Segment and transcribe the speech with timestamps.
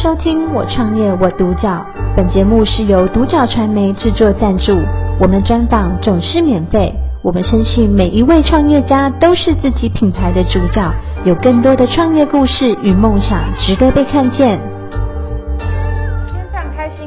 [0.00, 1.84] 收听我创业我独角，
[2.16, 4.72] 本节目是由独角传媒制作赞助，
[5.20, 6.94] 我们专访总是免费。
[7.20, 14.60] 我们深信每一位创业家都是自己品牌的主角，有更多的创业故事与梦想值得被看见。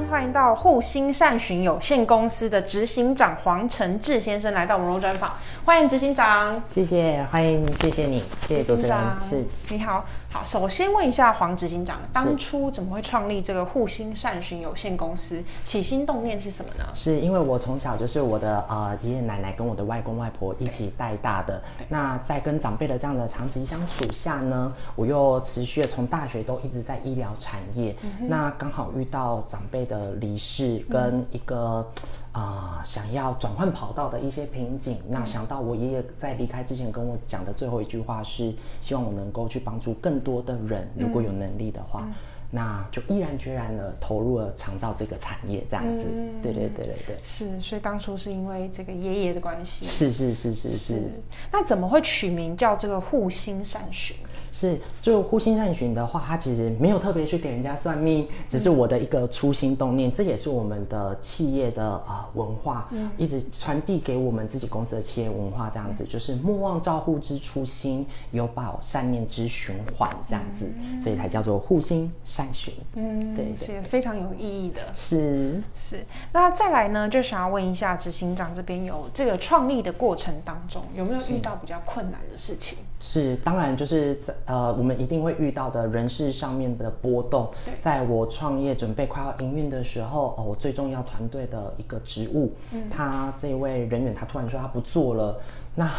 [0.10, 5.32] 欢迎到护心善寻有限公司的执行长黄承志先生来到我们专访，
[5.66, 6.62] 欢迎执行长。
[6.70, 8.96] 谢谢，欢迎，谢谢你，谢谢主持人。
[9.28, 15.44] 是，你好，好，首先问一下黄执行长，当初怎么会创立这个护心善寻有限公司？
[15.66, 16.86] 起心动念是什么呢？
[16.94, 30.12] 是因为我从小就是我的呃爷爷奶奶跟我的外公外婆一起带大的，那在跟长辈的这样的长期相处下呢，我又持续的从大学都一直在医疗产业，嗯、那刚好遇到长辈的。
[30.22, 31.90] 离世跟一个
[32.32, 42.08] 啊、呃、想要转换跑道的一些瓶颈，那想到我爷爷在离开之前跟我讲的最后一句话是，希望我能够去帮助更多的人，如果有能力的话。
[42.54, 47.16] 那就毅然决然的投入了长照这个产业，这样子，嗯、对对对对对。
[47.24, 49.88] 是，所以当初是因为这个爷爷的关系。
[49.88, 51.12] 是是是是是，是。
[51.50, 54.18] 那怎么会取名叫这个护心善寻？
[54.52, 72.74] 是，就护心善循的话，它其实没有特别去给人家算命，只是我的一个初心动念，嗯、这也是我们的企业的啊、呃、文化，嗯、一直传递给我们自己公司的企业文化，这样子，嗯、就是莫忘照护之初心，有保善念之循环，这样子，嗯、所以才叫做护心善循。
[72.96, 74.82] 嗯，对，是非常有意义的。
[74.98, 82.78] 是是，那再来呢，就想要问一下执行长这边有这个创立的过程当中，有没有遇到比较困难的事情？
[83.00, 87.50] 是，当然就是在呃，我们一定会遇到的人事上面的波动。
[87.66, 95.40] 对在我创业准备快要营运的时候，哦，我最重要团队的一个职务，嗯，他这位人员他突然说他不做了，
[95.76, 95.92] 那。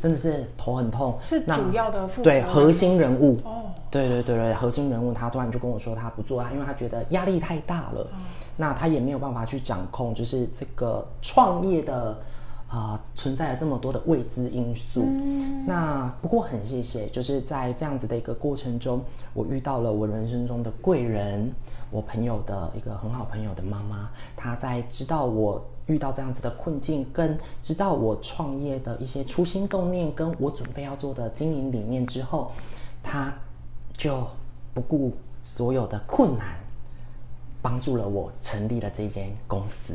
[0.00, 8.20] 真的是头很痛，是主要的负责对核心人物哦，对对对对，核心人物他突然就跟我说他不做，他因为他觉得压力太大了，嗯、
[8.56, 12.16] 那他也没有办法去掌控，就是这个创业的
[12.68, 15.02] 啊、呃、存在了这么多的未知因素。
[15.04, 19.02] 嗯、那不过很谢谢，就是在这样子的一个过程中，
[19.34, 21.52] 我遇到了我人生中的贵人，
[21.90, 25.64] 我朋友的一个很好朋友的妈妈，她在知道我。
[25.88, 32.52] 遇到这样子的困境，跟知道我创业的一些初心动念，跟我准备要做的经营理念之后，
[33.02, 33.32] 他
[33.96, 34.26] 就
[34.74, 36.58] 不顾所有的困难，
[37.62, 39.94] 帮助了我成立了这间公司。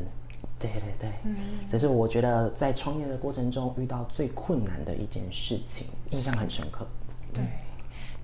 [0.72, 1.35] 对对对，嗯，
[1.69, 6.88] 这是我觉得在创业的过程中遇到最困难的一件事情，印象很深刻。
[7.34, 7.44] 对。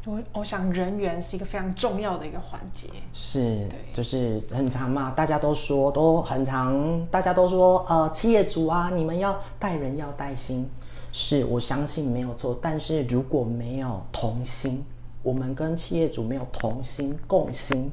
[0.05, 10.69] 我我想人缘是一个非常重要的一个环节，是，对，就是很常嘛，大家都说都很常，大家都说呃，企业主啊，你们要带人要带心，
[11.11, 14.85] 是我相信没有错，但是如果没有同心，
[15.21, 17.91] 我们跟企业主没有同心共心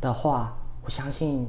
[0.00, 1.48] 的话，我相信。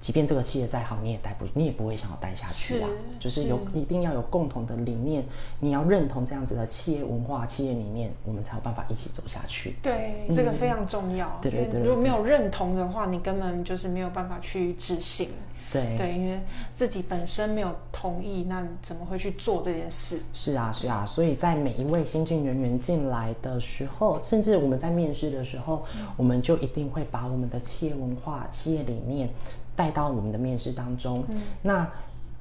[0.00, 2.88] 即便这个企业再好，你也待不，你也不会想要待下去啊。
[2.88, 5.24] 是就是有是一定要有共同的理念，
[5.60, 9.76] 你要认同这样子的企业文化、企业理念，我们才有办法一起走下去。
[9.82, 11.38] 对，嗯、这个非常重要。
[11.42, 11.80] 对对对。
[11.80, 15.28] 如果没有认同的话，你根本就是没有办法去执行。
[15.72, 16.40] 对对，因为
[16.74, 20.18] 自己本身没有同意，那你怎么会去做这件事？
[20.32, 29.30] 是啊是啊，所以在每一位新进人员进来的时候，甚至我们在面试的时候，嗯、我们就一定会把我们的企业文化、企业理念。
[29.80, 31.88] 带到我们的面试当中，嗯、那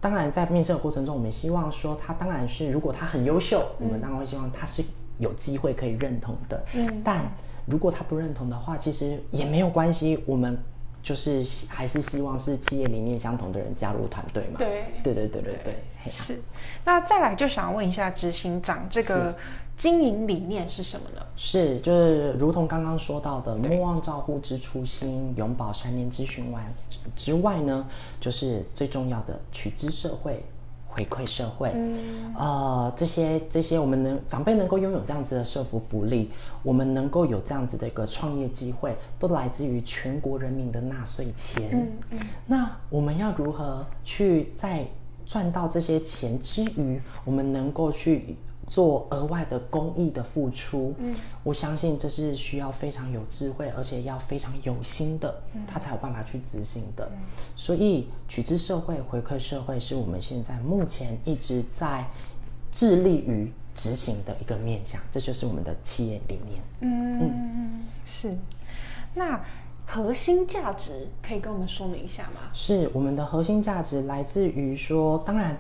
[0.02, 4.84] 当然在面试的过程中，我们希望说他当然是如果他很优秀，嗯、我们当然会希望他是
[5.20, 6.62] 有机会可以认同的。
[6.74, 7.24] 嗯，但
[7.66, 10.58] 如果他不认同的话，其实也没有关系，我们
[11.04, 14.58] 就是还是希望是企业理念相同的人加入团队嘛。
[14.58, 16.40] 对，对对对对对，对是。
[16.86, 19.36] 那再来就想问一下执行长这个。
[19.80, 21.26] 经营理念是什么呢？
[21.38, 26.62] 是，就是如同刚刚说到的，莫忘照护之初心，永葆善念之循环
[27.16, 27.88] 之外呢，
[28.20, 30.44] 就是最重要的取之社会，
[30.90, 31.72] 回馈社会。
[31.74, 36.32] 嗯，呃，这些这些我们能长辈能够拥有这样子的社福福利，
[36.64, 41.70] 我们能够有这样子的一个创业机会，都来自于全国人民的纳税钱。
[41.72, 42.20] 嗯嗯。
[42.48, 44.86] 那我们要如何去在
[45.26, 48.36] 赚到这些钱之余，我们能够去。
[48.68, 57.10] 做额外的公益的付出，嗯，我相信这是需要非常有智慧，而且要非常有心的，嗯，他才有办法去执行的。
[57.12, 57.18] 嗯，
[57.56, 58.08] 所以
[58.40, 62.08] 取之社会，回馈社会，是我们现在目前一直在
[62.72, 66.62] 致力于执行的一个面向，这就是我们的企业理念。
[66.80, 68.38] 嗯嗯，是。
[69.14, 69.44] 那
[69.86, 72.52] 核心价值可以跟我们说明一下吗？
[72.54, 75.58] 是，我们的核心价值来自于说，当然。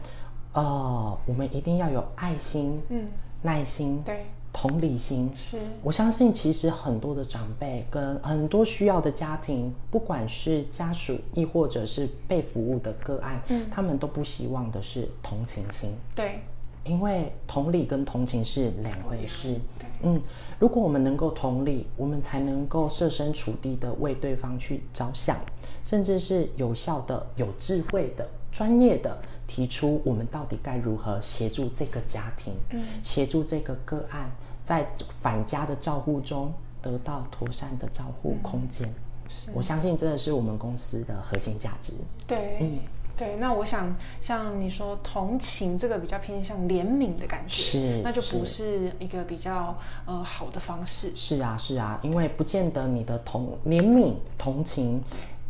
[0.51, 3.07] 呃，我们一定要有爱心，嗯，
[3.43, 5.31] 耐心，对，同理心。
[5.35, 15.91] 是，我相信其实很多的长辈跟很多需要的家庭，不管是家属亦或者是被服务的个案，嗯，他们都不希望的是同情心。
[16.15, 16.39] 对。
[16.85, 19.53] 因为同理跟同情是两回事。
[19.77, 19.87] 对。
[20.01, 20.19] 嗯，
[20.57, 25.37] 如果我们能够同理，我们才能够设身处地的为对方去着想，
[25.85, 34.29] 甚至是有效的、有智慧的、专业的提出我们到底该如何协助这个家庭，嗯，协助这个个案
[34.63, 34.87] 在
[35.21, 38.87] 返家的照顾中得到妥善的照护空间。
[38.87, 38.93] 嗯，
[39.27, 39.51] 是。
[39.55, 41.93] 我相信这是我们公司的核心价值。
[42.27, 42.59] 对。
[42.61, 42.79] 嗯。
[43.17, 51.11] 对，那我想像你说同情这个比较偏向怜悯的感觉，是，那就不是一个比较呃好的方式。
[51.17, 55.03] 是啊，是啊，因为不见得你的同怜悯同情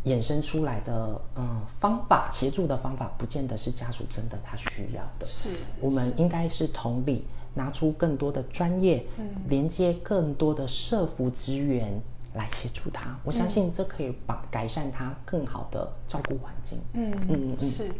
[0.04, 5.26] 衍生出来的嗯方法协助的方法，不见得是家属真的他需要的。
[5.26, 5.50] 是，
[5.80, 12.00] 我们应该是同理，拿出更多的专业，嗯，连接更多的社服资源。
[12.32, 16.78] 来协助他，我相信这可以把改善他更好的照顾环境。
[16.92, 17.90] 嗯嗯嗯，是。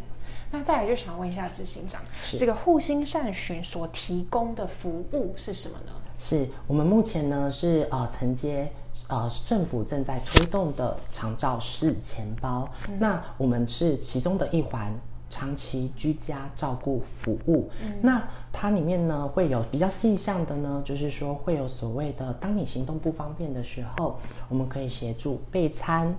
[0.49, 5.91] 那再来就想问一下执行长，是这个护心善巡所提供的服务是什么呢？
[6.21, 8.71] 是我们目前呢是呃承接
[9.09, 14.93] 呃政府正在推动的长照式钱包，嗯、那我们是其中的一环。
[15.33, 18.21] 长期居家照顾服务，嗯、那
[18.51, 24.19] 它里面呢会有比较细项的呢，就是说会有所谓的，当你行动不方便的时候，
[24.49, 26.13] 我们可以协助备餐、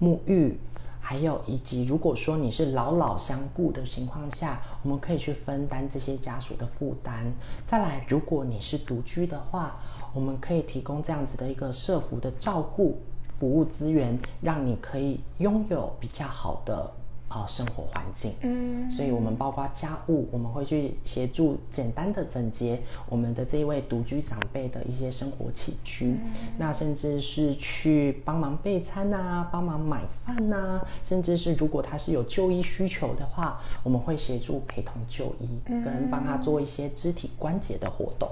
[0.00, 0.58] 沐浴，
[1.06, 7.30] 还有以及如果说你是老老相顾的情况下，我们可以去分担这些家属的负担。
[7.66, 9.76] 再来，如果你是独居的话，
[10.14, 12.98] 我们可以提供这样子的一个社福的照顾
[13.38, 16.90] 服务资源，让你可以拥有比较好的。
[17.28, 38.28] 啊，生活环境，嗯，所以我们包括家务，我们会去协助简单的整洁我们的这一位独居长辈的一些生活起居，嗯，那甚至是去帮忙备餐啊，帮忙买饭啊，甚至是如果他是有就医需求的话，我们会协助陪同就医，跟帮他做一些肢体关节的活动，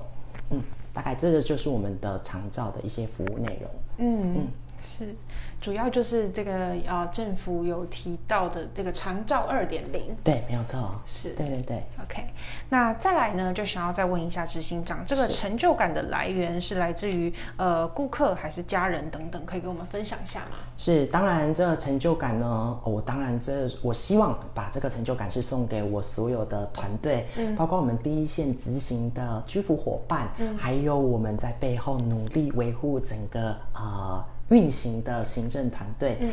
[0.50, 0.60] 嗯，
[0.92, 4.34] 大概这个就是我们的长照的一些服务内容，嗯。
[4.36, 4.46] 嗯，
[4.82, 5.14] 是。
[5.60, 12.24] 主要就是这个呃，政府有提到的这个长照二点零，对，没有错，是，对对对，OK。
[12.68, 20.56] 那再来呢，就想要再问一下执行长，这个成就感的来源是来自于呃顾客还是家人等等，可以跟我们分享一下吗？
[20.76, 34.24] 是，当然这个成就感呢，我当然这我希望把这个成就感是送给我所有的团队，嗯，包括我们第一线执行的居服伙伴，嗯，还有我们在背后努力维护整个呃。
[34.52, 36.30] 运行的行政团队，嗯，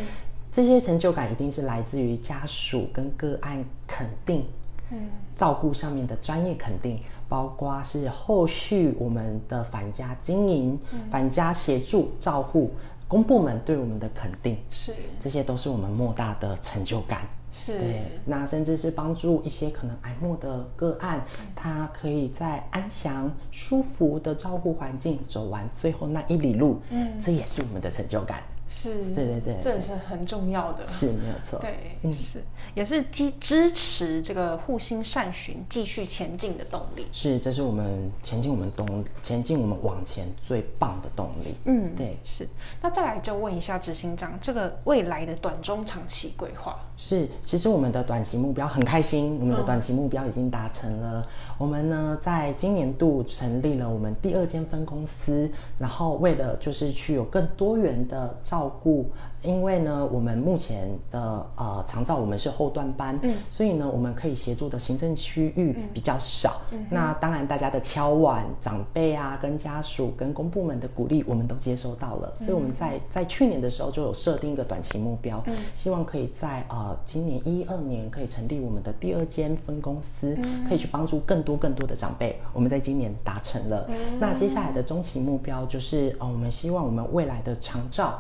[0.51, 4.45] 这些成就感一定是来自于家属跟个案肯定，
[4.91, 6.99] 嗯，照顾上面的专业肯定，
[7.29, 12.71] 包括是后续我们的返家经营、嗯、返家协助照护，
[13.07, 17.21] 公部门对我们的肯定，是，这些都是我们莫大的成就感。
[17.51, 21.25] 是，对，那甚至是帮助一些可能癌末的个案，
[21.55, 28.43] 他可以在安详、舒服的照护环境走完最后那一里路，嗯，这也是我们的成就感。
[28.71, 30.87] 是，对对对，这也是很重要的。
[30.87, 31.57] 是，没有错。
[31.59, 32.43] 对，嗯，是，
[32.75, 37.07] 也是支支持这个护心善寻继续前进的动力。
[37.11, 41.55] 是，这是我们前进我们动前进我们往前最棒的动力。
[41.65, 42.47] 嗯，对，是。
[42.79, 46.79] 那再来就问一下执行长，这个未来的短中长期规划？
[47.01, 51.21] 是，其实我们的短期目标很开心，我们的短期目标已经达成了。
[51.21, 51.25] 嗯、
[51.57, 59.09] 我们呢，在今年度成立了我们第二间分公司，然后为了就是去有更多元的照顾。
[59.41, 66.57] 因为呢，我们目前的呃长照我们是后段班，嗯，所以呢，我们可以协助的行政区域比较少。
[66.71, 72.33] 嗯，那当然大家的敲碗、长辈啊、跟家属、跟公部门的鼓励，我们都接收到了。
[72.37, 82.39] 嗯，所以我们在在去年的时候就有设定一个短期目标，嗯，希望可以在呃今年一二年可以成立我们的第二间分公司，嗯，可以去帮助更多更多的长辈。
[82.53, 83.85] 我们在今年达成了。
[83.89, 88.19] 嗯，那接下来的中期目标就是呃我们希望我们未来的长照。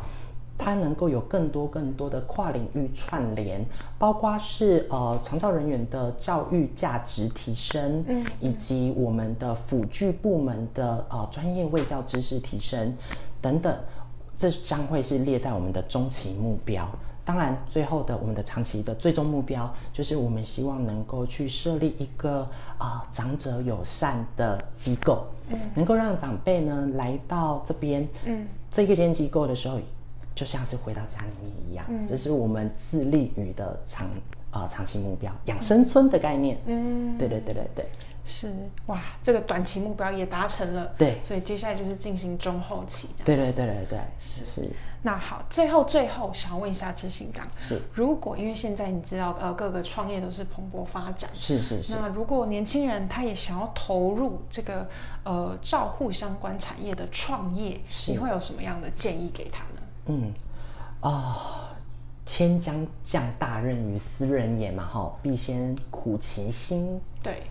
[0.61, 3.65] 它能够有更多更多的跨领域串联，
[3.97, 12.97] 包括是呃长照人员的教育价值提升，嗯，以及我们的辅具部门的呃专业卫教知识提升
[13.41, 13.73] 等等，
[14.35, 16.89] 这将会是列在我们的中期目标。
[17.29, 22.39] 当然，最后的我们的长期的最终目标，就是我们希望能够去设立一个
[22.79, 29.79] 啊、呃、长者友善的机构，嗯，能够让长辈呢来到这边，嗯，这个间机构的时候。
[30.35, 34.07] 就像是回到家里面一样，嗯，这是我们致力于的长
[34.51, 36.57] 呃长期目标，养生村的概念。
[36.65, 37.89] 嗯，对对对对对。
[38.25, 38.53] 是
[38.85, 40.85] 哇，这个短期目标也达成了。
[40.99, 43.09] 对，所以接下来就是进行中后期。
[43.25, 44.69] 对对对对对，是是。
[45.01, 51.93] 那好，最后最后想要问一下执行长，是如果因为现在你知道呃各个创业都是蓬勃发展，是是是。
[51.93, 54.87] 那如果年轻人他也想要投入这个
[55.23, 59.81] 呃照护相关产业的创业，你会有什么样的建议给他呢？
[60.05, 60.33] 嗯
[61.01, 61.09] 啊。
[61.09, 61.68] 呃
[62.31, 67.41] 天将降大任于斯人也嘛，哈，必先苦其心，对，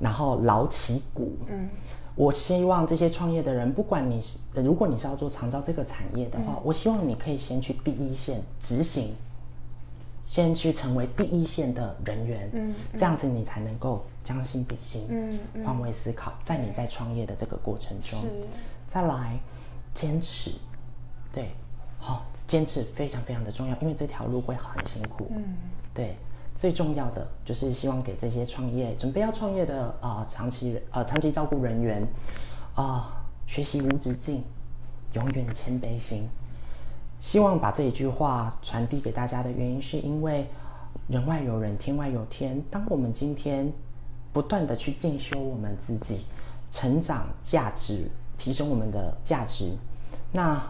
[0.00, 1.38] 然后劳其骨。
[1.48, 1.68] 嗯，
[2.16, 9.14] 我希望这些创业的人，不管你是，如果你是要做长照这个产业的话，嗯、我希望你可以先去第一线执行，
[10.28, 12.98] 先去成为第一线的人员，嗯，嗯。
[12.98, 15.64] 这样子你才能够将心比心，嗯，嗯。
[15.64, 18.18] 换位思考，在你在创业的这个过程中，
[18.88, 19.38] 再来
[19.94, 20.50] 坚持，
[21.32, 21.50] 对。
[22.00, 25.26] 好、哦，坚持非常非常的重要，因为这条路会很辛苦。
[25.30, 25.56] 嗯，
[25.94, 26.16] 对，
[26.54, 32.02] 最重要的就是希望给这些创业准备要创业的啊、呃、长期呃长期照顾人员
[32.74, 33.12] 啊、呃，
[33.46, 34.44] 学习无止境，
[35.14, 36.28] 永远谦卑心。
[37.18, 40.46] 希望把这一句话传递给大家的原因，是因为
[41.08, 42.62] 人外有人，天外有天。
[42.70, 43.72] 当我们今天
[44.34, 46.26] 不断的去进修我们自己，
[46.70, 49.78] 成长价值，提升我们的价值，
[50.30, 50.62] 那。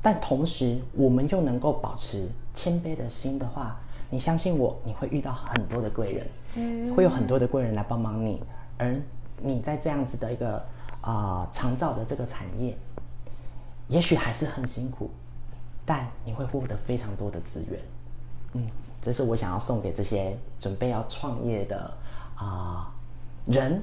[0.00, 8.40] 但同时，我们又能够保持谦卑的心的话，你相信我，你会遇到很多的贵人，嗯，会有很多的贵人来帮忙你，
[8.78, 8.94] 而
[9.42, 10.58] 你在这样子的一个
[11.00, 12.76] 啊、呃、长照的这个产业，
[13.88, 15.10] 也许还是很辛苦，
[15.84, 17.80] 但你会获得非常多的资源，
[18.52, 18.68] 嗯，
[19.02, 21.92] 这是我想要送给这些准备要创业的
[22.36, 22.92] 啊、
[23.46, 23.82] 呃、人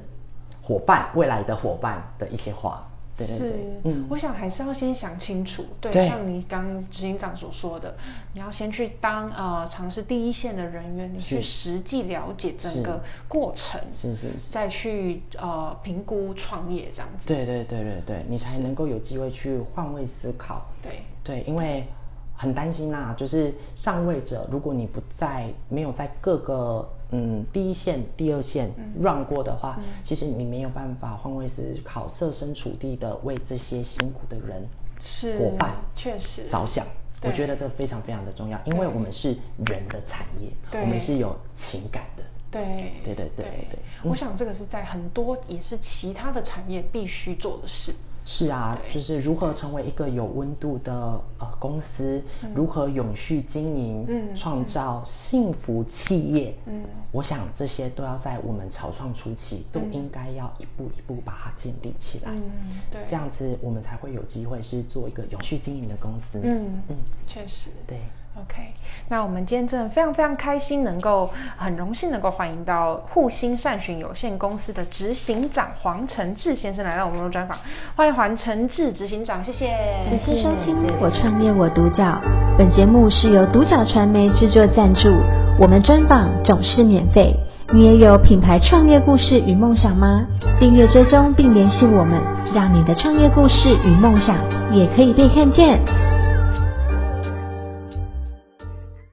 [0.63, 2.88] 伙伴，未来的伙伴的一些话。
[3.17, 3.50] 对对对。
[3.50, 6.07] 是，嗯，我想还是要先想清楚，对，对。
[6.07, 7.95] 像你刚执行长所说的，
[8.34, 17.27] 你要先去当呃尝试第一线的人员，你去实际了解整个过程，是是，是，是，再去呃评估创业这样子。
[17.27, 20.65] 对对对对对，你才能够有机会去换位思考。
[20.81, 21.00] 对。
[21.24, 21.88] 对，因为。
[22.36, 34.68] 很担心啦，就是上位者，如果你不在，没有在各个嗯第一线、第二线 run 过的话，嗯、其实你没有办法换位思考，设身处地的为这些辛苦的人
[35.01, 36.48] 是伙伴确实。
[36.50, 36.86] 着想。
[37.22, 42.24] 我觉得这非常非常的重要，因为我们是人的产业，我们是有情感的。
[42.51, 42.62] 对。
[43.04, 47.96] 对对对对，对，我想这个是在很多也是其他的产业必须做的事。
[48.25, 50.94] 是啊，就是如何成为一个有温度的
[51.38, 66.96] 呃公司，嗯、如何永续经营，嗯，创造幸福企业，嗯，我想这些都要在我们草创初期，嗯、都应该要一步一步把它建立起来，嗯，对，这样子我们才会有机会是做一个永续经营的公司，嗯嗯，
[67.27, 68.00] 确实，对。
[68.38, 68.74] OK，
[69.08, 77.58] 那我们今天真的非常非常开心，能够很荣幸能够欢迎到护心善寻有限公司的执行长黄承志先生来到我们的专访，
[77.96, 79.74] 欢迎黄承志执行长，谢谢。
[80.10, 82.22] 谢谢收听我创业我独角，
[82.58, 85.10] 本节目是由独角传媒制作赞助，
[85.58, 87.34] 我们专访总是免费。
[87.74, 90.25] 你也有品牌创业故事与梦想吗？
[90.60, 92.22] 订阅追踪并联系我们，
[92.54, 94.36] 让你的创业故事与梦想
[94.74, 95.80] 也可以被看见。